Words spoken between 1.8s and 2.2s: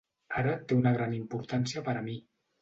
per a mi